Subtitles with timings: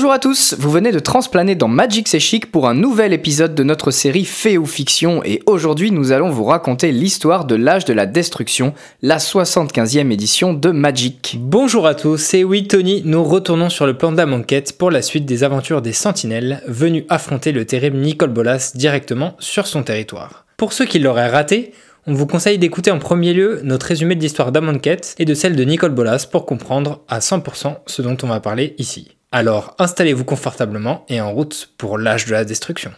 [0.00, 3.62] Bonjour à tous, vous venez de transplaner dans Magic C'est pour un nouvel épisode de
[3.62, 7.92] notre série Fait ou Fiction et aujourd'hui nous allons vous raconter l'histoire de l'âge de
[7.92, 8.72] la destruction,
[9.02, 11.36] la 75e édition de Magic.
[11.38, 14.90] Bonjour à tous, c'est oui Tony, nous retournons sur le plan de la manquette pour
[14.90, 19.82] la suite des aventures des Sentinelles venus affronter le terrible Nicole Bolas directement sur son
[19.82, 20.46] territoire.
[20.56, 21.74] Pour ceux qui l'auraient raté,
[22.06, 25.56] on vous conseille d'écouter en premier lieu notre résumé de l'histoire d'Amonkhet et de celle
[25.56, 29.19] de Nicole Bolas pour comprendre à 100% ce dont on va parler ici.
[29.32, 32.90] Alors installez-vous confortablement et en route pour l'âge de la destruction.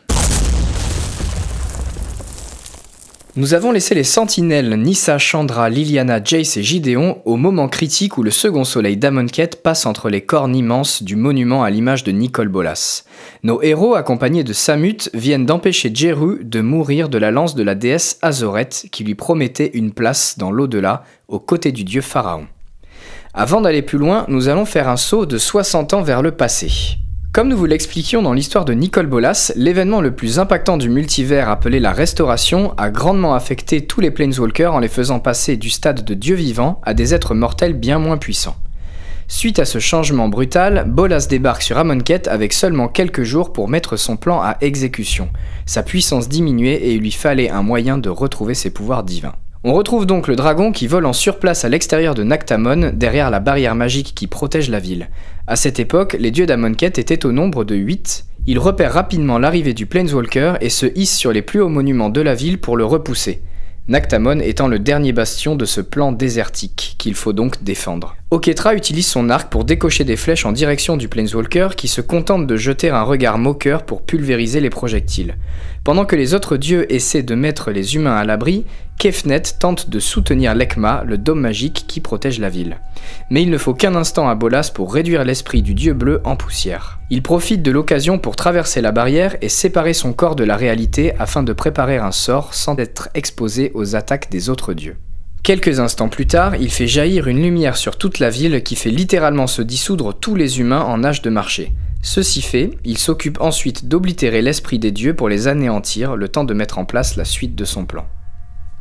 [3.36, 8.22] Nous avons laissé les sentinelles Nissa, Chandra, Liliana, Jace et Gideon au moment critique où
[8.22, 12.48] le second soleil d'Amonkhet passe entre les cornes immenses du monument à l'image de Nicole
[12.48, 13.05] Bolas.
[13.42, 17.74] Nos héros, accompagnés de Samut, viennent d'empêcher Jeru de mourir de la lance de la
[17.74, 22.46] déesse Azoret qui lui promettait une place dans l'au-delà aux côtés du dieu Pharaon.
[23.34, 26.98] Avant d'aller plus loin, nous allons faire un saut de 60 ans vers le passé.
[27.33, 31.48] Comme nous vous l'expliquions dans l'histoire de Nicole Bolas, l'événement le plus impactant du multivers
[31.48, 36.05] appelé la Restauration a grandement affecté tous les Planeswalkers en les faisant passer du stade
[36.05, 38.56] de dieu vivant à des êtres mortels bien moins puissants.
[39.28, 43.96] Suite à ce changement brutal, Bolas débarque sur Amonkhet avec seulement quelques jours pour mettre
[43.96, 45.30] son plan à exécution.
[45.64, 49.36] Sa puissance diminuait et il lui fallait un moyen de retrouver ses pouvoirs divins.
[49.64, 53.38] On retrouve donc le dragon qui vole en surplace à l'extérieur de Nactamon, derrière la
[53.38, 55.08] barrière magique qui protège la ville.
[55.46, 58.24] À cette époque, les dieux d'Amonkhet étaient au nombre de 8.
[58.48, 62.20] Ils repèrent rapidement l'arrivée du Planeswalker et se hissent sur les plus hauts monuments de
[62.20, 63.40] la ville pour le repousser.
[63.86, 68.16] Nactamon étant le dernier bastion de ce plan désertique, qu'il faut donc défendre.
[68.33, 72.47] Oketra utilise son arc pour décocher des flèches en direction du Planeswalker qui se contente
[72.47, 75.36] de jeter un regard moqueur pour pulvériser les projectiles.
[75.84, 78.64] Pendant que les autres dieux essaient de mettre les humains à l'abri,
[78.98, 82.79] Kefnet tente de soutenir l'Ekma, le dôme magique qui protège la ville.
[83.29, 86.34] Mais il ne faut qu'un instant à Bolas pour réduire l'esprit du dieu bleu en
[86.34, 87.01] poussière.
[87.11, 91.12] Il profite de l'occasion pour traverser la barrière et séparer son corps de la réalité
[91.18, 94.96] afin de préparer un sort sans être exposé aux attaques des autres dieux.
[95.42, 98.91] Quelques instants plus tard, il fait jaillir une lumière sur toute la ville qui fait
[98.91, 101.73] littéralement se dissoudre tous les humains en âge de marché.
[102.01, 106.55] Ceci fait, il s'occupe ensuite d'oblitérer l'esprit des dieux pour les anéantir, le temps de
[106.55, 108.07] mettre en place la suite de son plan.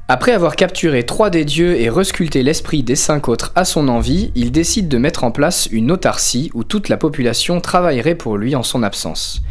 [0.08, 4.32] Après avoir capturé trois des dieux et resculté l'esprit des cinq autres à son envie,
[4.36, 8.56] il décide de mettre en place une autarcie où toute la population travaillerait pour lui
[8.56, 9.42] en son absence.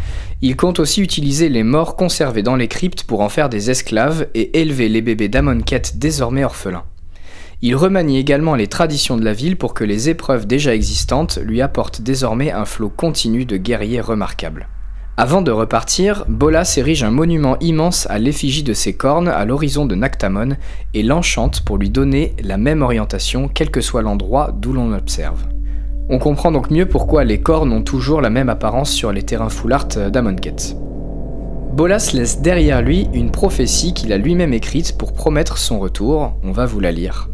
[0.43, 4.29] Il compte aussi utiliser les morts conservés dans les cryptes pour en faire des esclaves
[4.35, 6.85] et élever les bébés d'Amonkhet désormais orphelins.
[7.63, 11.61] Il remanie également les traditions de la ville pour que les épreuves déjà existantes lui
[11.61, 14.69] apportent désormais un flot continu de guerriers remarquables.
[15.19, 19.85] Avant de repartir, Bolas érige un monument immense à l'effigie de ses cornes à l'horizon
[19.85, 20.57] de Nactamon
[20.95, 25.47] et l'enchante pour lui donner la même orientation quel que soit l'endroit d'où l'on observe.
[26.09, 29.51] On comprend donc mieux pourquoi les cornes ont toujours la même apparence sur les terrains
[29.51, 29.89] full art.
[31.75, 36.53] Bolas laisse derrière lui une prophétie qu'il a lui-même écrite pour promettre son retour, on
[36.53, 37.29] va vous la lire.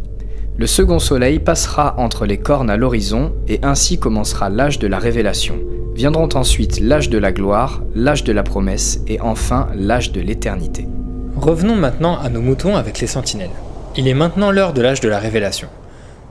[0.59, 4.99] Le second soleil passera entre les cornes à l'horizon et ainsi commencera l'âge de la
[4.99, 5.59] révélation.
[5.95, 10.89] Viendront ensuite l'âge de la gloire, l'âge de la promesse et enfin l'âge de l'éternité.
[11.37, 13.51] Revenons maintenant à nos moutons avec les sentinelles.
[13.99, 15.69] Il est maintenant l'heure de l'âge de la révélation.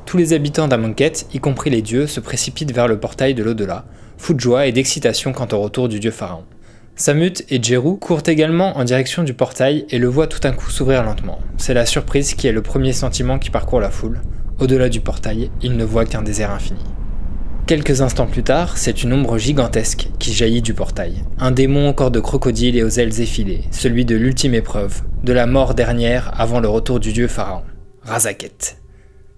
[0.08, 3.86] Tous les habitants d'Amonkhet, y compris les dieux, se précipitent vers le portail de l'au-delà,
[4.18, 6.46] fous de joie et d'excitation quant au retour du dieu pharaon.
[6.98, 10.70] Samut et Jeru courent également en direction du portail et le voient tout d'un coup
[10.70, 11.40] s'ouvrir lentement.
[11.58, 14.22] C'est la surprise qui est le premier sentiment qui parcourt la foule.
[14.60, 16.80] Au-delà du portail, ils ne voient qu'un désert infini.
[17.68, 21.16] Quelques instants plus tard, c'est une ombre gigantesque qui jaillit du portail.
[21.38, 25.34] Un démon au corps de crocodile et aux ailes effilées, celui de l'ultime épreuve, de
[25.34, 27.64] la mort dernière avant le retour du dieu pharaon,
[28.04, 28.78] Razaket.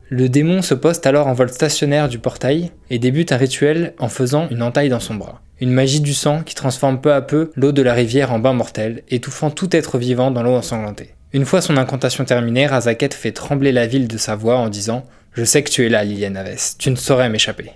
[0.09, 4.07] Le démon se poste alors en vol stationnaire du portail et débute un rituel en
[4.07, 5.41] faisant une entaille dans son bras.
[5.59, 8.53] Une magie du sang qui transforme peu à peu l'eau de la rivière en bain
[8.53, 11.13] mortel, étouffant tout être vivant dans l'eau ensanglantée.
[11.33, 15.05] Une fois son incantation terminée, Razaket fait trembler la ville de sa voix en disant
[15.33, 17.71] Je sais que tu es là, Liliana Aves, tu ne saurais m'échapper.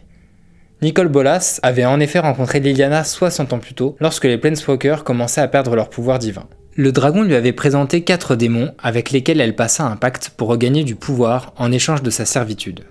[0.81, 5.41] Nicole Bolas avait en effet rencontré Liliana 60 ans plus tôt, lorsque les Planeswalkers commençaient
[5.41, 6.47] à perdre leur pouvoir divin.
[6.75, 10.85] Le dragon lui avait présenté quatre démons avec lesquels elle passa un pacte pour regagner
[10.85, 12.85] du pouvoir en échange de sa servitude.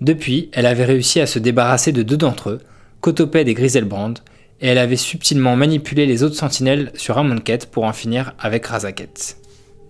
[0.00, 2.60] Depuis, elle avait réussi à se débarrasser de deux d'entre eux,
[3.02, 4.14] Cotopède et Griselbrand,
[4.62, 9.36] et elle avait subtilement manipulé les autres sentinelles sur Amonkhet pour en finir avec Razaket.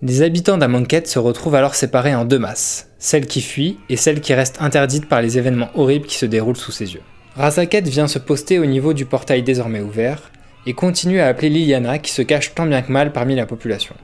[0.01, 4.19] Les habitants d'Amonkhet se retrouvent alors séparés en deux masses, celle qui fuit et celle
[4.19, 7.01] qui reste interdite par les événements horribles qui se déroulent sous ses yeux.
[7.37, 10.31] Razaket vient se poster au niveau du portail désormais ouvert
[10.65, 13.95] et continue à appeler Liliana qui se cache tant bien que mal parmi la population.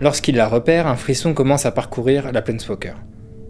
[0.00, 2.94] Lorsqu'il la repère, un frisson commence à parcourir la Planeswalker.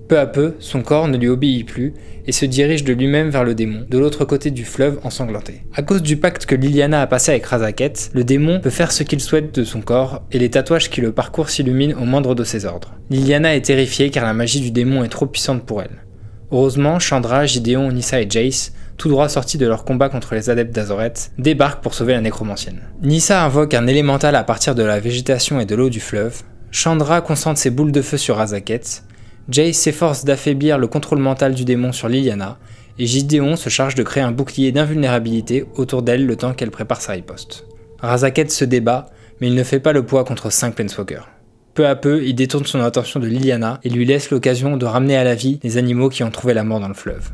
[0.09, 1.95] Peu à peu, son corps ne lui obéit plus
[2.27, 5.63] et se dirige de lui-même vers le démon, de l'autre côté du fleuve ensanglanté.
[5.73, 9.05] À cause du pacte que Liliana a passé avec Razaket, le démon peut faire ce
[9.05, 12.43] qu'il souhaite de son corps et les tatouages qui le parcourent s'illuminent au moindre de
[12.43, 12.95] ses ordres.
[13.09, 16.05] Liliana est terrifiée car la magie du démon est trop puissante pour elle.
[16.51, 20.75] Heureusement, Chandra, Gideon, Nissa et Jace, tout droit sortis de leur combat contre les adeptes
[20.75, 22.83] d'Azoret, débarquent pour sauver la nécromancienne.
[23.01, 27.23] Nissa invoque un élémental à partir de la végétation et de l'eau du fleuve, Chandra
[27.23, 29.03] concentre ses boules de feu sur Razaket,
[29.49, 32.59] Jace s'efforce d'affaiblir le contrôle mental du démon sur Liliana,
[32.99, 37.01] et Gideon se charge de créer un bouclier d'invulnérabilité autour d'elle le temps qu'elle prépare
[37.01, 37.65] sa riposte.
[38.01, 39.07] Razaket se débat,
[39.41, 41.27] mais il ne fait pas le poids contre 5 Planeswalkers.
[41.73, 45.17] Peu à peu, il détourne son attention de Liliana et lui laisse l'occasion de ramener
[45.17, 47.31] à la vie les animaux qui ont trouvé la mort dans le fleuve.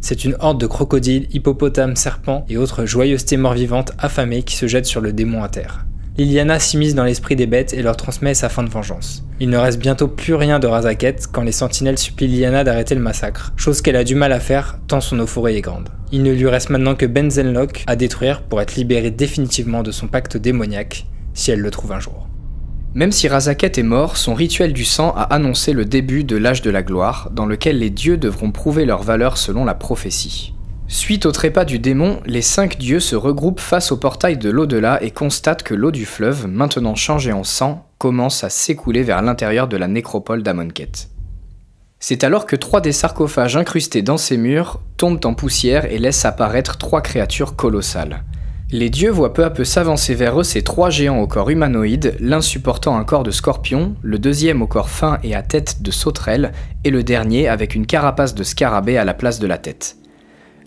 [0.00, 4.86] C'est une horde de crocodiles, hippopotames, serpents et autres joyeusetés mort-vivantes affamées qui se jettent
[4.86, 5.86] sur le démon à terre.
[6.18, 9.22] Liliana s'immisce dans l'esprit des bêtes et leur transmet sa fin de vengeance.
[9.38, 13.02] Il ne reste bientôt plus rien de Razaket quand les sentinelles supplient Liliana d'arrêter le
[13.02, 15.90] massacre, chose qu'elle a du mal à faire tant son euphorie est grande.
[16.12, 20.06] Il ne lui reste maintenant que Benzenlock à détruire pour être libérée définitivement de son
[20.08, 22.25] pacte démoniaque, si elle le trouve un jour.
[22.96, 26.62] Même si Razaket est mort, son rituel du sang a annoncé le début de l'âge
[26.62, 30.54] de la gloire, dans lequel les dieux devront prouver leur valeur selon la prophétie.
[30.88, 35.02] Suite au trépas du démon, les cinq dieux se regroupent face au portail de l'au-delà
[35.02, 39.68] et constatent que l'eau du fleuve, maintenant changée en sang, commence à s'écouler vers l'intérieur
[39.68, 41.10] de la nécropole d'Amonket.
[42.00, 46.24] C'est alors que trois des sarcophages incrustés dans ces murs tombent en poussière et laissent
[46.24, 48.24] apparaître trois créatures colossales.
[48.72, 52.16] Les dieux voient peu à peu s'avancer vers eux ces trois géants au corps humanoïde,
[52.18, 55.92] l'un supportant un corps de scorpion, le deuxième au corps fin et à tête de
[55.92, 56.50] sauterelle,
[56.82, 59.98] et le dernier avec une carapace de scarabée à la place de la tête.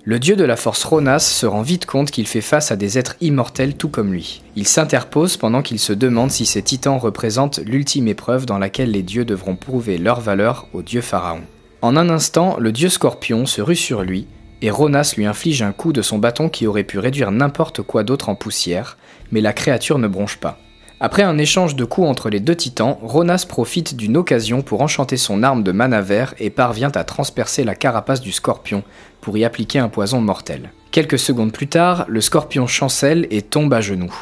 [0.06, 2.98] Le dieu de la force Ronas se rend vite compte qu'il fait face à des
[2.98, 4.44] êtres immortels tout comme lui.
[4.56, 9.04] Il s'interpose pendant qu'il se demande si ces titans représentent l'ultime épreuve dans laquelle les
[9.04, 11.42] dieux devront prouver leur valeur au dieu pharaon.
[11.82, 14.26] En un instant, le dieu scorpion se rue sur lui,
[14.62, 18.04] et Ronas lui inflige un coup de son bâton qui aurait pu réduire n'importe quoi
[18.04, 18.98] d'autre en poussière,
[19.32, 20.58] mais la créature ne bronche pas.
[21.02, 25.16] Après un échange de coups entre les deux titans, Ronas profite d'une occasion pour enchanter
[25.16, 28.84] son arme de mana vert et parvient à transpercer la carapace du scorpion
[29.22, 30.72] pour y appliquer un poison mortel.
[30.92, 34.14] Quelques secondes plus tard, le scorpion chancelle et tombe à genoux.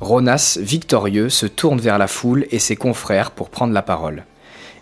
[0.00, 4.24] Ronas, victorieux, se tourne vers la foule et ses confrères pour prendre la parole.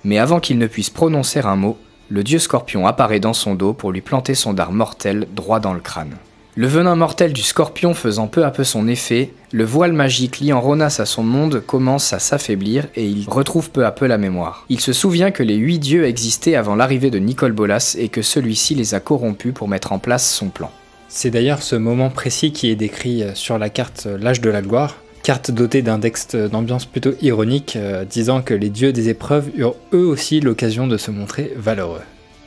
[0.02, 1.78] Mais avant qu'il ne puisse prononcer un mot,
[2.10, 5.72] le dieu scorpion apparaît dans son dos pour lui planter son dard mortel droit dans
[5.72, 6.16] le crâne.
[6.56, 10.60] Le venin mortel du scorpion faisant peu à peu son effet, le voile magique liant
[10.60, 14.66] Ronas à son monde commence à s'affaiblir et il retrouve peu à peu la mémoire.
[14.68, 18.22] Il se souvient que les huit dieux existaient avant l'arrivée de Nicole Bolas et que
[18.22, 20.72] celui-ci les a corrompus pour mettre en place son plan.
[21.08, 24.50] C'est d'ailleurs ce moment précis qui est décrit euh, sur la carte euh, L'âge de
[24.50, 29.08] la gloire, carte dotée d'un texte d'ambiance plutôt ironique, euh, disant que les dieux des
[29.08, 32.00] épreuves eurent eux aussi l'occasion de se montrer valeureux.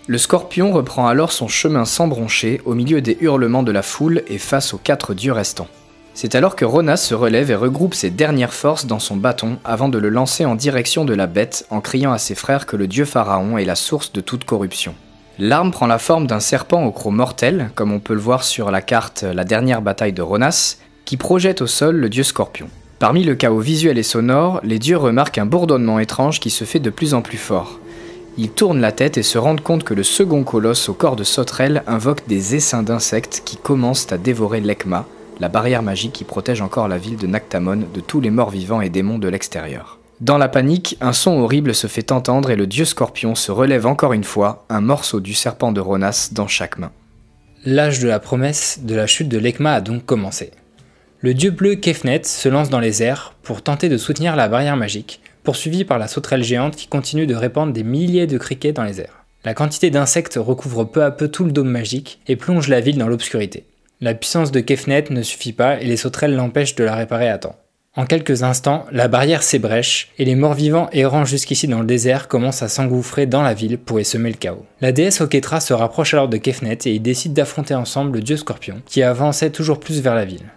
[0.08, 4.24] Le scorpion reprend alors son chemin sans broncher au milieu des hurlements de la foule
[4.28, 5.70] et face aux quatre dieux restants.
[6.14, 9.90] C'est alors que Ronas se relève et regroupe ses dernières forces dans son bâton avant
[9.90, 12.88] de le lancer en direction de la bête en criant à ses frères que le
[12.88, 14.94] dieu pharaon est la source de toute corruption.
[15.40, 18.70] L'arme prend la forme d'un serpent au croc mortel, comme on peut le voir sur
[18.70, 22.68] la carte La dernière bataille de Ronas, qui projette au sol le dieu scorpion.
[23.00, 26.80] Parmi le chaos visuel et sonore, les dieux remarquent un bourdonnement étrange qui se fait
[26.80, 27.80] de plus en plus fort.
[28.38, 31.24] Ils tournent la tête et se rendent compte que le second colosse au corps de
[31.24, 35.06] sauterelle invoque des essaims d'insectes qui commencent à dévorer l'Ekma,
[35.40, 38.82] la barrière magique qui protège encore la ville de Nactamon de tous les morts vivants
[38.82, 40.00] et démons de l'extérieur.
[40.22, 43.86] Dans la panique, un son horrible se fait entendre et le dieu scorpion se relève
[43.86, 46.92] encore une fois, un morceau du serpent de Ronas dans chaque main.
[47.66, 50.52] L'âge de la promesse de la chute de l'Ekma a donc commencé.
[51.24, 54.76] Le dieu bleu Kefnet se lance dans les airs pour tenter de soutenir la barrière
[54.76, 58.84] magique, poursuivi par la sauterelle géante qui continue de répandre des milliers de criquets dans
[58.84, 59.24] les airs.
[59.46, 62.98] La quantité d'insectes recouvre peu à peu tout le dôme magique et plonge la ville
[62.98, 63.64] dans l'obscurité.
[64.02, 67.38] La puissance de Kefnet ne suffit pas et les sauterelles l'empêchent de la réparer à
[67.38, 67.56] temps.
[67.96, 72.64] En quelques instants, la barrière s'ébrèche et les morts-vivants errant jusqu'ici dans le désert commencent
[72.64, 74.66] à s'engouffrer dans la ville pour y semer le chaos.
[74.82, 78.36] La déesse Oketra se rapproche alors de Kefnet et ils décident d'affronter ensemble le dieu
[78.36, 80.52] scorpion qui avançait toujours plus vers la ville.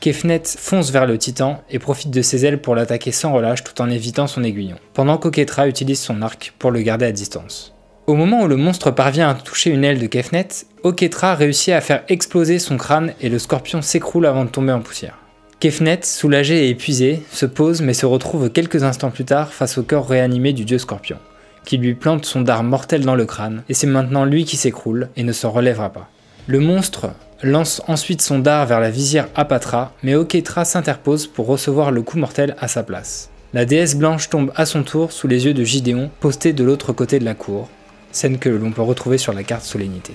[0.00, 3.80] Kefnet fonce vers le titan et profite de ses ailes pour l'attaquer sans relâche tout
[3.82, 7.74] en évitant son aiguillon, pendant qu'Oketra utilise son arc pour le garder à distance.
[8.06, 10.48] Au moment où le monstre parvient à toucher une aile de Kefnet,
[10.84, 14.80] Oketra réussit à faire exploser son crâne et le scorpion s'écroule avant de tomber en
[14.80, 15.18] poussière.
[15.58, 19.82] Kefnet, soulagé et épuisé, se pose mais se retrouve quelques instants plus tard face au
[19.82, 21.18] corps réanimé du dieu scorpion,
[21.64, 25.08] qui lui plante son dard mortel dans le crâne, et c'est maintenant lui qui s'écroule
[25.16, 26.08] et ne se relèvera pas.
[26.46, 27.10] Le monstre,
[27.42, 32.18] lance ensuite son dard vers la visière Apatra, mais Oketra s'interpose pour recevoir le coup
[32.18, 33.30] mortel à sa place.
[33.54, 36.92] La déesse blanche tombe à son tour sous les yeux de Gideon, posté de l'autre
[36.92, 37.68] côté de la cour.
[38.10, 40.14] scène que l'on peut retrouver sur la carte Solennité.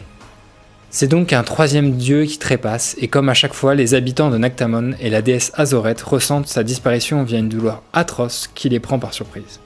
[0.90, 4.38] C'est donc un troisième dieu qui trépasse, et comme à chaque fois, les habitants de
[4.38, 9.00] Nactamon et la déesse Azoret ressentent sa disparition via une douleur atroce qui les prend
[9.00, 9.60] par surprise.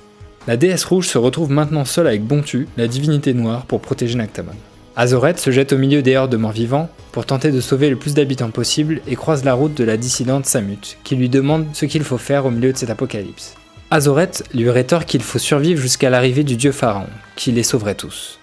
[0.47, 4.53] La déesse rouge se retrouve maintenant seule avec Bontu, la divinité noire, pour protéger Nactamon.
[4.99, 8.15] Azoret se jette au milieu des hordes de morts-vivants pour tenter de sauver le plus
[8.15, 12.03] d'habitants possible et croise la route de la dissidente Samut, qui lui demande ce qu'il
[12.03, 13.53] faut faire au milieu de cet apocalypse.
[13.91, 18.39] Azoret lui rétorque qu'il faut survivre jusqu'à l'arrivée du dieu Pharaon, qui les sauverait tous.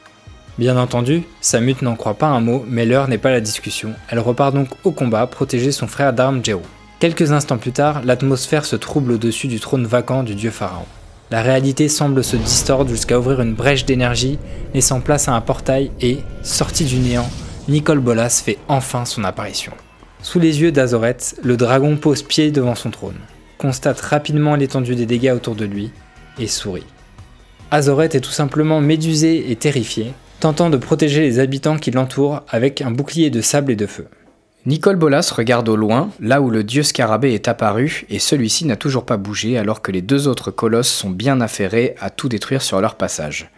[0.56, 3.92] Bien entendu, Samut n'en croit pas un mot, mais l'heure n'est pas la discussion.
[4.08, 6.62] Elle repart donc au combat, protéger son frère d'armes Jero.
[7.00, 10.87] Quelques instants plus tard, l'atmosphère se trouble au-dessus du trône vacant du dieu Pharaon.
[11.31, 14.38] La réalité semble se distordre jusqu'à ouvrir une brèche d'énergie,
[14.75, 17.28] laissant place à un portail et, sorti du néant,
[17.69, 19.73] Nicole Bolas fait enfin son apparition.
[20.23, 23.19] Sous les yeux d'Azoret, le dragon pose pied devant son trône,
[23.59, 25.90] constate rapidement l'étendue des dégâts autour de lui
[26.38, 26.87] et sourit.
[27.71, 32.83] Azoret est tout simplement médusé et terrifié, tentant de protéger les habitants qui l'entourent avec
[32.83, 34.07] un bouclier de sable et de feu.
[34.66, 38.76] Nicole Bolas regarde au loin, là où le dieu scarabée est apparu, et celui-ci n'a
[38.76, 42.62] toujours pas bougé alors que les deux autres colosses sont bien affairés à tout détruire
[42.62, 43.50] sur leur passage.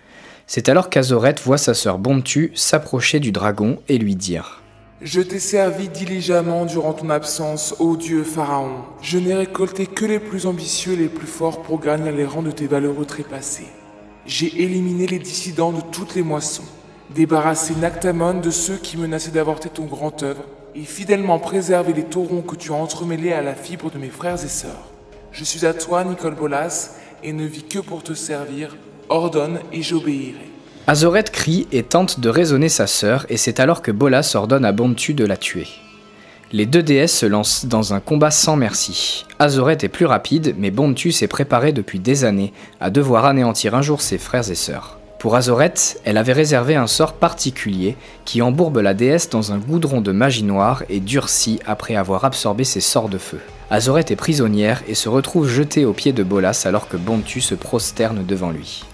[0.48, 4.64] C'est alors qu'Azoret voit sa sœur Bontu s'approcher du dragon et lui dire
[5.00, 8.82] Je t'ai servi diligemment durant ton absence, ô dieu Pharaon.
[9.00, 12.42] Je n'ai récolté que les plus ambitieux et les plus forts pour gagner les rangs
[12.42, 13.68] de tes valeureux trépassés.
[14.26, 16.64] J'ai éliminé les dissidents de toutes les moissons,
[17.14, 20.42] débarrassé Nactamon de ceux qui menaçaient d'avorter ton grand œuvre,
[20.76, 24.42] et fidèlement préservé les taurons que tu as entremêlés à la fibre de mes frères
[24.44, 24.90] et sœurs.
[25.32, 28.76] Je suis à toi, Nicole Bolas, et ne vis que pour te servir.
[29.08, 30.50] Ordonne et j'obéirai.
[30.86, 34.72] Azoret crie et tente de raisonner sa sœur, et c'est alors que Bolas ordonne à
[34.72, 35.66] Bontu de la tuer.
[36.52, 39.24] Les deux déesses se lancent dans un combat sans merci.
[39.38, 43.82] Azoret est plus rapide, mais Bontu s'est préparé depuis des années à devoir anéantir un
[43.82, 44.98] jour ses frères et sœurs.
[45.18, 45.72] Pour Azoret,
[46.04, 47.96] elle avait réservé un sort particulier
[48.26, 52.64] qui embourbe la déesse dans un goudron de magie noire et durcit après avoir absorbé
[52.64, 53.40] ses sorts de feu.
[53.70, 57.54] Azoret est prisonnière et se retrouve jetée aux pieds de Bolas alors que Bontu se
[57.54, 58.84] prosterne devant lui.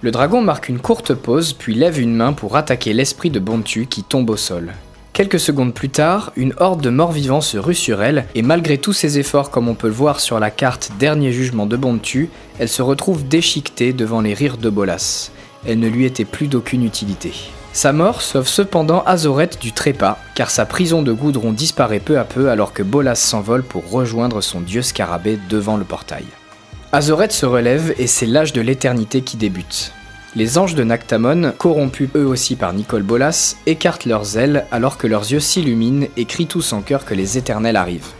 [0.00, 3.86] Le dragon marque une courte pause puis lève une main pour attaquer l'esprit de Bontu
[3.86, 4.72] qui tombe au sol.
[5.12, 8.92] Quelques secondes plus tard, une horde de morts-vivants se rue sur elle, et malgré tous
[8.92, 12.68] ses efforts comme on peut le voir sur la carte Dernier jugement de Bontu, elle
[12.68, 15.30] se retrouve déchiquetée devant les rires de Bolas
[15.66, 17.32] elle ne lui était plus d'aucune utilité.
[17.72, 22.24] Sa mort sauve cependant Azoret du trépas, car sa prison de goudron disparaît peu à
[22.24, 26.24] peu alors que Bolas s'envole pour rejoindre son dieu scarabée devant le portail.
[26.92, 29.92] Azoret se relève et c'est l'âge de l'éternité qui débute.
[30.36, 35.06] Les anges de Nactamon, corrompus eux aussi par Nicole Bolas, écartent leurs ailes alors que
[35.06, 38.12] leurs yeux s'illuminent et crient tous en chœur que les éternels arrivent.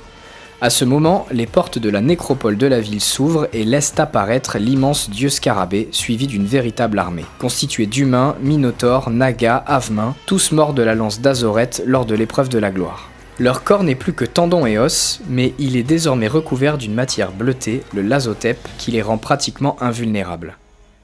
[0.60, 4.56] À ce moment, les portes de la nécropole de la ville s'ouvrent et laissent apparaître
[4.58, 10.82] l'immense dieu scarabée, suivi d'une véritable armée, constituée d'humains, minotaures, nagas, avemains, tous morts de
[10.82, 13.10] la lance d'Azoret lors de l'épreuve de la gloire.
[13.40, 17.32] Leur corps n'est plus que tendons et os, mais il est désormais recouvert d'une matière
[17.32, 20.56] bleutée, le lazotep, qui les rend pratiquement invulnérables.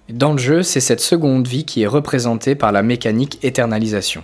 [0.09, 4.23] Dans le jeu, c'est cette seconde vie qui est représentée par la mécanique éternalisation.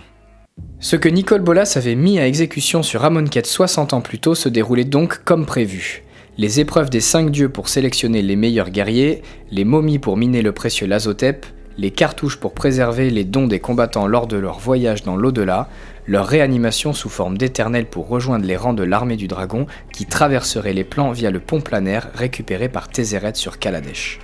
[0.79, 4.47] Ce que Nicole Bolas avait mis à exécution sur Amonkhet 60 ans plus tôt se
[4.47, 6.03] déroulait donc comme prévu.
[6.37, 9.21] Les épreuves des 5 dieux pour sélectionner les meilleurs guerriers,
[9.51, 11.45] les momies pour miner le précieux Lazotep,
[11.77, 15.67] les cartouches pour préserver les dons des combattants lors de leur voyage dans l'au-delà,
[16.05, 20.71] leur réanimation sous forme d'éternel pour rejoindre les rangs de l'armée du dragon qui traverserait
[20.71, 24.19] les plans via le pont planaire récupéré par Tézéret sur Kaladesh.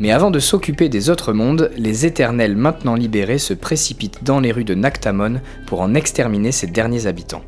[0.00, 4.52] Mais avant de s'occuper des autres mondes, les éternels maintenant libérés se précipitent dans les
[4.52, 7.42] rues de Nactamon pour en exterminer ses derniers habitants.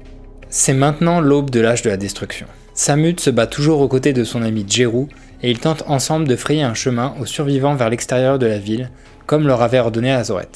[0.49, 2.47] C'est maintenant l'aube de l'âge de la destruction.
[2.75, 5.07] Samut se bat toujours aux côtés de son ami Jeru
[5.43, 8.91] et ils tentent ensemble de frayer un chemin aux survivants vers l'extérieur de la ville,
[9.27, 10.49] comme leur avait ordonné Azoret.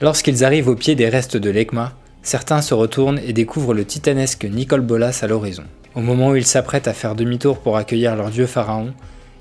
[0.00, 4.44] Lorsqu'ils arrivent au pied des restes de l'Ekma, certains se retournent et découvrent le titanesque
[4.44, 5.64] Nicole Bolas à l'horizon.
[5.94, 8.92] Au moment où ils s'apprêtent à faire demi-tour pour accueillir leur dieu pharaon,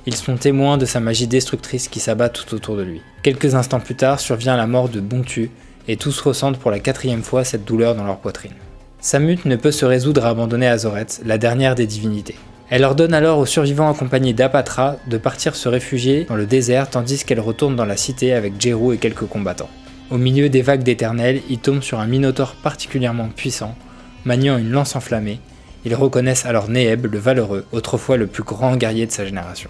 [0.05, 3.01] ils sont témoins de sa magie destructrice qui s'abat tout autour de lui.
[3.23, 5.51] Quelques instants plus tard survient la mort de Bontu,
[5.87, 8.53] et tous ressentent pour la quatrième fois cette douleur dans leur poitrine.
[8.99, 12.35] Samut ne peut se résoudre à abandonner Azoret, la dernière des divinités.
[12.69, 17.25] Elle ordonne alors aux survivants accompagnés d'Apatra de partir se réfugier dans le désert tandis
[17.25, 19.69] qu'elle retourne dans la cité avec Jeru et quelques combattants.
[20.09, 23.75] Au milieu des vagues d'éternel, ils tombent sur un minotaure particulièrement puissant,
[24.23, 25.39] maniant une lance enflammée.
[25.83, 29.69] Ils reconnaissent alors Neheb le valeureux, autrefois le plus grand guerrier de sa génération.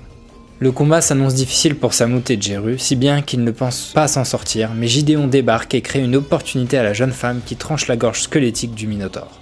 [0.61, 4.23] Le combat s'annonce difficile pour Samut et Jeru, si bien qu'ils ne pensent pas s'en
[4.23, 7.97] sortir, mais Gideon débarque et crée une opportunité à la jeune femme qui tranche la
[7.97, 9.39] gorge squelettique du Minotaure.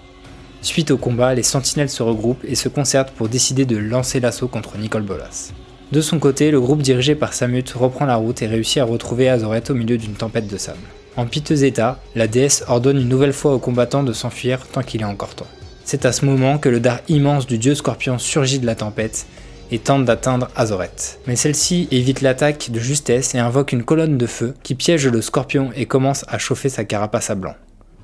[0.62, 4.48] Suite au combat, les sentinelles se regroupent et se concertent pour décider de lancer l'assaut
[4.48, 5.52] contre Nicole Bolas.
[5.92, 9.28] De son côté, le groupe dirigé par Samut reprend la route et réussit à retrouver
[9.28, 10.80] Azoret au milieu d'une tempête de sable.
[11.18, 15.02] En piteux état, la déesse ordonne une nouvelle fois aux combattants de s'enfuir tant qu'il
[15.02, 15.48] est encore temps.
[15.84, 19.26] C'est à ce moment que le dard immense du dieu scorpion surgit de la tempête
[19.72, 20.92] et tente d'atteindre Azoret.
[21.28, 25.22] Mais celle-ci évite l'attaque de justesse et invoque une colonne de feu qui piège le
[25.22, 27.56] scorpion et commence à chauffer sa carapace à blanc.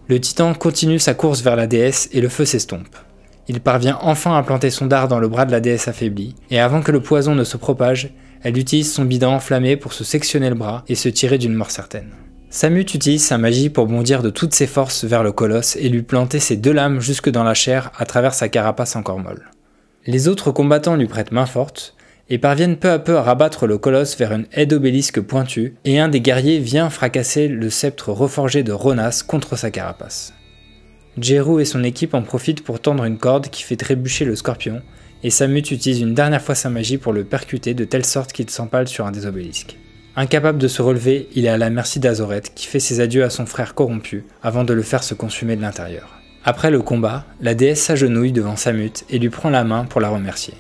[0.07, 2.95] Le titan continue sa course vers la déesse et le feu s'estompe.
[3.47, 6.59] Il parvient enfin à planter son dard dans le bras de la déesse affaiblie, et
[6.59, 8.09] avant que le poison ne se propage,
[8.43, 11.71] elle utilise son bidon enflammé pour se sectionner le bras et se tirer d'une mort
[11.71, 12.09] certaine.
[12.49, 16.03] Samut utilise sa magie pour bondir de toutes ses forces vers le colosse et lui
[16.03, 19.49] planter ses deux lames jusque dans la chair à travers sa carapace encore molle.
[20.07, 21.95] Les autres combattants lui prêtent main forte
[22.29, 25.99] et parviennent peu à peu à rabattre le colosse vers une haie d'obélisque pointue, et
[25.99, 30.33] un des guerriers vient fracasser le sceptre reforgé de Ronas contre sa carapace.
[31.19, 34.81] Jeru et son équipe en profitent pour tendre une corde qui fait trébucher le scorpion,
[35.23, 38.49] et Samut utilise une dernière fois sa magie pour le percuter de telle sorte qu'il
[38.49, 39.77] s'empale sur un des obélisques.
[40.15, 43.29] Incapable de se relever, il est à la merci d'Azoret qui fait ses adieux à
[43.29, 46.21] son frère corrompu avant de le faire se consumer de l'intérieur.
[46.47, 50.09] Après le combat, la déesse s'agenouille devant Samut et lui prend la main pour la
[50.09, 50.53] remercier.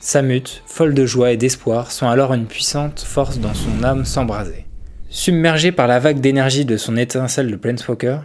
[0.00, 4.66] Samut, folle de joie et d'espoir, sent alors une puissante force dans son âme s'embraser.
[5.08, 8.18] Submergée par la vague d'énergie de son étincelle de Planeswalker,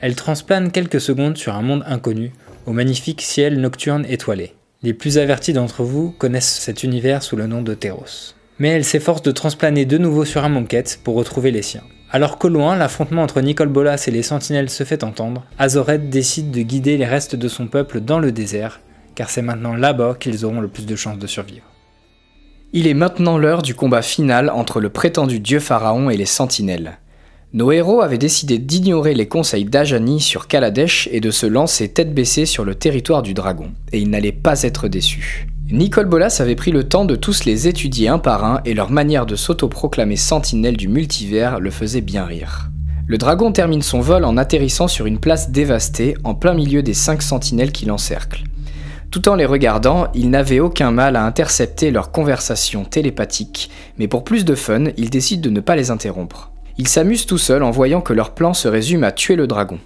[0.00, 2.32] elle transplane quelques secondes sur un monde inconnu,
[2.66, 4.54] au magnifique ciel nocturne étoilé.
[4.82, 8.34] Les plus avertis d'entre vous connaissent cet univers sous le nom de Teros.
[8.58, 11.84] Mais elle s'efforce de transplaner de nouveau sur un monquette pour retrouver les siens.
[12.10, 16.50] Alors qu'au loin, l'affrontement entre Nicole Bolas et les sentinelles se fait entendre, Azoret décide
[16.50, 18.80] de guider les restes de son peuple dans le désert,
[19.14, 21.66] car c'est maintenant là-bas qu'ils auront le plus de chances de survivre.
[22.72, 26.98] Il est maintenant l'heure du combat final entre le prétendu dieu pharaon et les sentinelles.
[27.52, 32.14] Nos héros avaient décidé d'ignorer les conseils d'Ajani sur Kaladesh et de se lancer tête
[32.14, 35.46] baissée sur le territoire du dragon, et ils n'allaient pas être déçus.
[35.70, 38.90] Nicole Bolas avait pris le temps de tous les étudier un par un et leur
[38.90, 42.70] manière de s'autoproclamer sentinelle du multivers le faisait bien rire.
[43.06, 46.94] Le dragon termine son vol en atterrissant sur une place dévastée en plein milieu des
[46.94, 48.44] cinq sentinelles qui l'encerclent.
[49.10, 54.24] Tout en les regardant, il n'avait aucun mal à intercepter leur conversation télépathique, mais pour
[54.24, 56.50] plus de fun, il décide de ne pas les interrompre.
[56.78, 59.78] Ils s'amusent tout seuls en voyant que leur plan se résume à tuer le dragon.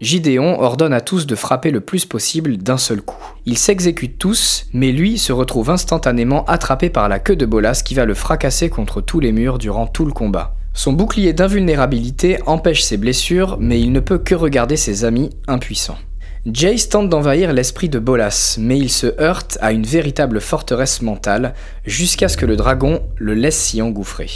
[0.00, 3.16] Gideon ordonne à tous de frapper le plus possible d'un seul coup.
[3.46, 7.94] Ils s'exécutent tous, mais lui se retrouve instantanément attrapé par la queue de Bolas qui
[7.94, 10.54] va le fracasser contre tous les murs durant tout le combat.
[10.72, 15.98] Son bouclier d'invulnérabilité empêche ses blessures, mais il ne peut que regarder ses amis impuissants.
[16.46, 21.54] Jace tente d'envahir l'esprit de Bolas, mais il se heurte à une véritable forteresse mentale,
[21.84, 24.30] jusqu'à ce que le dragon le laisse s'y engouffrer.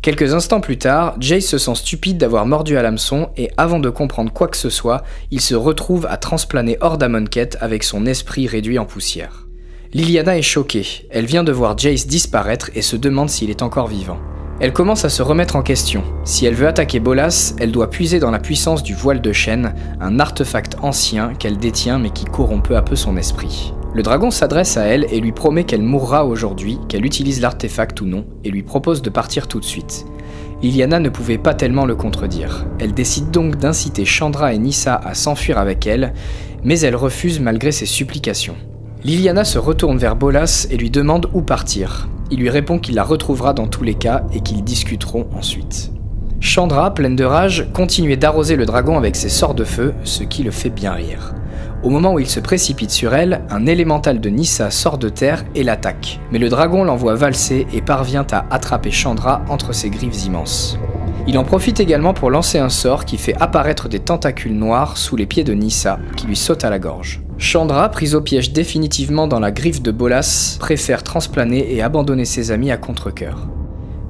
[0.00, 3.90] Quelques instants plus tard, Jace se sent stupide d'avoir mordu à l'hameçon et avant de
[3.90, 8.46] comprendre quoi que ce soit, il se retrouve à transplaner hors d'Amonkhet avec son esprit
[8.46, 9.48] réduit en poussière.
[9.92, 13.88] Liliana est choquée, elle vient de voir Jace disparaître et se demande s'il est encore
[13.88, 14.18] vivant.
[14.60, 16.04] Elle commence à se remettre en question.
[16.24, 19.74] Si elle veut attaquer Bolas, elle doit puiser dans la puissance du voile de chêne,
[20.00, 23.72] un artefact ancien qu'elle détient mais qui corrompt peu à peu son esprit.
[23.94, 28.06] Le dragon s'adresse à elle et lui promet qu'elle mourra aujourd'hui, qu'elle utilise l'artefact ou
[28.06, 30.04] non, et lui propose de partir tout de suite.
[30.62, 32.66] Liliana ne pouvait pas tellement le contredire.
[32.80, 36.12] Elle décide donc d'inciter Chandra et Nissa à s'enfuir avec elle,
[36.64, 38.56] mais elle refuse malgré ses supplications.
[39.04, 42.08] Liliana se retourne vers Bolas et lui demande où partir.
[42.30, 45.92] Il lui répond qu'il la retrouvera dans tous les cas et qu'ils discuteront ensuite.
[46.40, 50.42] Chandra, pleine de rage, continuait d'arroser le dragon avec ses sorts de feu, ce qui
[50.42, 51.34] le fait bien rire.
[51.84, 55.44] Au moment où il se précipite sur elle, un élémental de Nissa sort de terre
[55.54, 56.18] et l'attaque.
[56.32, 60.76] Mais le dragon l'envoie valser et parvient à attraper Chandra entre ses griffes immenses.
[61.28, 65.14] Il en profite également pour lancer un sort qui fait apparaître des tentacules noirs sous
[65.14, 67.20] les pieds de Nissa, qui lui saute à la gorge.
[67.36, 72.50] Chandra, prise au piège définitivement dans la griffe de Bolas, préfère transplaner et abandonner ses
[72.50, 73.46] amis à contre-coeur.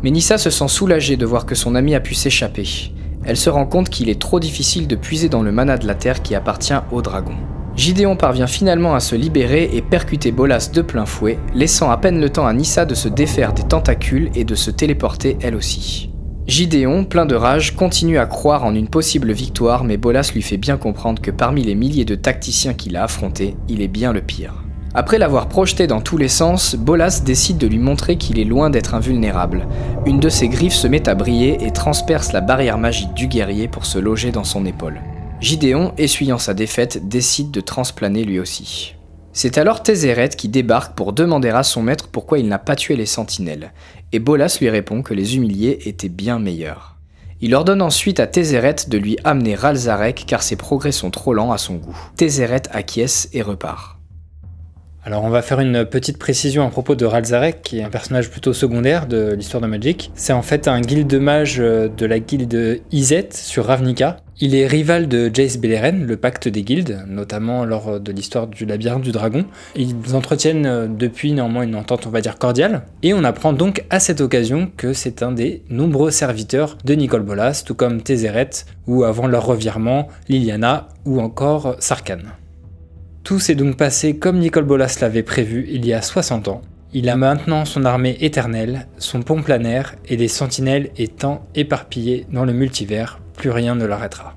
[0.03, 2.93] Mais Nissa se sent soulagée de voir que son ami a pu s'échapper.
[3.25, 5.95] Elle se rend compte qu'il est trop difficile de puiser dans le mana de la
[5.95, 7.35] terre qui appartient au dragon.
[7.79, 12.21] Gideon parvient finalement à se libérer et percuter Bolas de plein fouet, laissant à peine
[12.21, 16.11] le temps à Nissa de se défaire des tentacules et de se téléporter elle aussi.
[16.49, 20.57] Gideon, plein de rage, continue à croire en une possible victoire, mais Bolas lui fait
[20.57, 24.23] bien comprendre que parmi les milliers de tacticiens qu'il a affrontés, il est bien le
[24.23, 24.55] pire.
[24.93, 28.71] Après l'avoir projeté dans tous les sens, Bolas décide de lui montrer qu'il est loin
[28.71, 29.69] d'être invulnérable.
[30.05, 33.69] Une de ses griffes se met à briller et transperce la barrière magique du guerrier
[33.69, 35.01] pour se loger dans son épaule.
[35.41, 38.97] Gideon, essuyant sa défaite, décide de transplaner lui aussi.
[39.33, 42.97] C'est alors Tézéret qui débarque pour demander à son maître pourquoi il n'a pas tué
[42.97, 43.73] les sentinelles,
[44.11, 46.97] et Bolas lui répond que les humiliés étaient bien meilleurs.
[47.41, 51.53] Il ordonne ensuite à Tézéret de lui amener Ralzarek car ses progrès sont trop lents
[51.53, 51.97] à son goût.
[52.17, 53.97] Tézéret acquiesce et repart.
[55.05, 58.29] Alors on va faire une petite précision à propos de Ralzarek, qui est un personnage
[58.29, 60.11] plutôt secondaire de l'histoire de Magic.
[60.17, 64.17] C'est en fait un guilde mage euh, de la guilde Izet sur Ravnica.
[64.41, 68.67] Il est rival de Jace Beleren, le pacte des guildes, notamment lors de l'histoire du
[68.67, 69.45] labyrinthe du dragon.
[69.75, 72.83] Ils entretiennent euh, depuis néanmoins une entente, on va dire, cordiale.
[73.03, 77.23] Et on apprend donc à cette occasion que c'est un des nombreux serviteurs de Nicole
[77.23, 78.51] Bolas, tout comme Tézéret,
[78.87, 82.19] ou avant leur revirement, Liliana, ou encore Sarkhan.
[83.25, 86.63] Tout s'est donc passé comme Nicole Bolas l'avait prévu il y a 60 ans.
[86.93, 92.45] Il a maintenant son armée éternelle, son pont planaire et des sentinelles étant éparpillées dans
[92.45, 94.35] le multivers, plus rien ne l'arrêtera.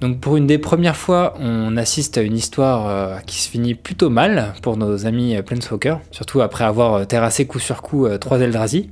[0.00, 3.74] Donc pour une des premières fois, on assiste à une histoire euh, qui se finit
[3.74, 8.08] plutôt mal pour nos amis euh, Planeswalker, surtout après avoir euh, terrassé coup sur coup
[8.18, 8.90] trois Eldrazi.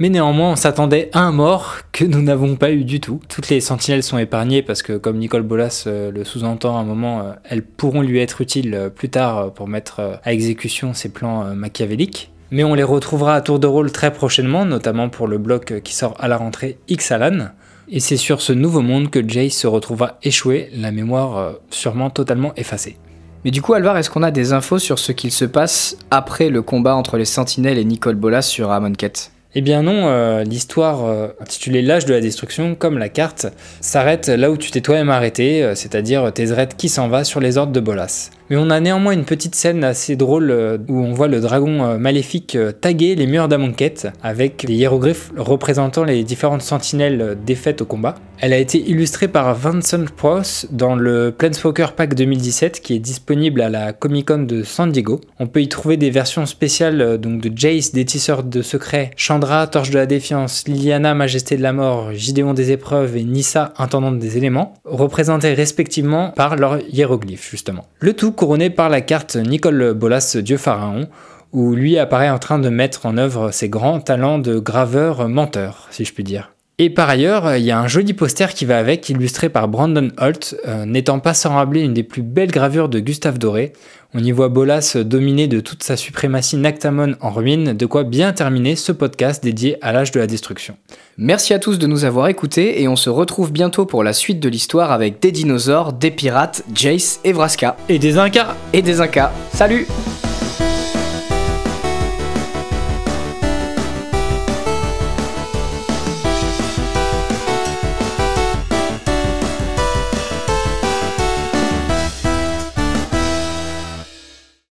[0.00, 3.20] Mais néanmoins, on s'attendait à un mort que nous n'avons pas eu du tout.
[3.28, 7.34] Toutes les sentinelles sont épargnées parce que, comme Nicole Bolas le sous-entend à un moment,
[7.42, 12.30] elles pourront lui être utiles plus tard pour mettre à exécution ses plans machiavéliques.
[12.52, 15.96] Mais on les retrouvera à tour de rôle très prochainement, notamment pour le bloc qui
[15.96, 17.48] sort à la rentrée X-Alan.
[17.90, 22.52] Et c'est sur ce nouveau monde que Jace se retrouvera échoué, la mémoire sûrement totalement
[22.56, 22.96] effacée.
[23.44, 26.50] Mais du coup, Alvar, est-ce qu'on a des infos sur ce qu'il se passe après
[26.50, 31.04] le combat entre les sentinelles et Nicole Bolas sur Amonkhet eh bien non, euh, l'histoire
[31.04, 33.48] euh, intitulée L'âge de la destruction, comme la carte,
[33.80, 37.58] s'arrête là où tu t'es toi-même arrêté, euh, c'est-à-dire Tézret qui s'en va sur les
[37.58, 38.30] ordres de Bolas.
[38.50, 42.56] Mais on a néanmoins une petite scène assez drôle où on voit le dragon maléfique
[42.80, 48.14] taguer les murs d'Amonkhet avec des hiéroglyphes représentant les différentes sentinelles défaites au combat.
[48.40, 53.60] Elle a été illustrée par Vincent Pross dans le Planeswalker Pack 2017 qui est disponible
[53.60, 55.20] à la Comic Con de San Diego.
[55.38, 59.47] On peut y trouver des versions spéciales donc de Jace, des tisseurs de secrets, Chandra,
[59.48, 64.18] Torche de la Défiance, Liliana, Majesté de la Mort, Gideon des Épreuves et Nissa, Intendante
[64.18, 67.86] des Éléments, représentés respectivement par leurs hiéroglyphes justement.
[68.00, 71.08] Le tout couronné par la carte Nicole Bolas, Dieu Pharaon,
[71.52, 75.88] où lui apparaît en train de mettre en œuvre ses grands talents de graveur menteur,
[75.90, 76.52] si je puis dire.
[76.80, 80.10] Et par ailleurs, il y a un joli poster qui va avec, illustré par Brandon
[80.16, 83.72] Holt, euh, n'étant pas sans rappeler une des plus belles gravures de Gustave Doré.
[84.14, 88.32] On y voit Bolas dominé de toute sa suprématie Nactamon en ruine, de quoi bien
[88.32, 90.76] terminer ce podcast dédié à l'âge de la destruction.
[91.16, 94.38] Merci à tous de nous avoir écoutés et on se retrouve bientôt pour la suite
[94.38, 97.76] de l'histoire avec des dinosaures, des pirates, Jace et Vraska.
[97.88, 99.32] Et des Incas Et des Incas.
[99.52, 99.88] Salut